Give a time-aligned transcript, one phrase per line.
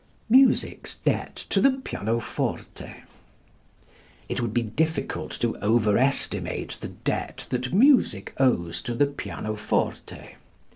[0.31, 3.03] Music's Debt to the Pianoforte.
[4.27, 10.37] It would be difficult to overestimate the debt that music owes to the pianoforte.